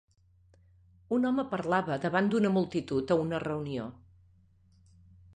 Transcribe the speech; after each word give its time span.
Un 1.17 1.27
home 1.29 1.43
parla 1.51 1.81
davant 2.05 2.31
d'una 2.35 2.51
multitud 2.55 3.13
a 3.15 3.19
una 3.25 3.41
reunió. 3.43 3.85